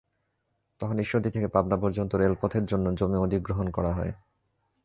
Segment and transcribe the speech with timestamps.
[0.79, 4.13] তখন ঈশ্বরদী থেকে পাবনা পর্যন্ত রেলপথের জন্য জমি অধিগ্রহণ করা হয়।